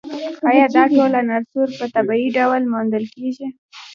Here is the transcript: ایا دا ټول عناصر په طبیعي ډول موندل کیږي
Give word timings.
ایا 0.49 0.65
دا 0.75 0.83
ټول 0.95 1.11
عناصر 1.21 1.67
په 1.79 1.85
طبیعي 1.95 2.27
ډول 2.37 2.61
موندل 2.73 3.03
کیږي 3.15 3.47